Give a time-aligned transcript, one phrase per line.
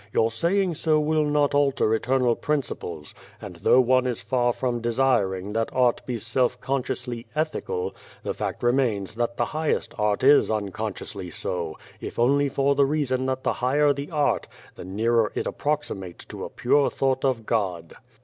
[0.11, 5.53] Your saying so will not alter eternal principles, and though one is far from desiring
[5.53, 7.93] that art be self consciously ethical,
[8.23, 13.27] the fact remains that the highest art is unconsciously so, if only for the reason
[13.27, 16.49] that the higher the art, the 81 G The Face nearer it approximates to a
[16.49, 17.93] pure thought of God.'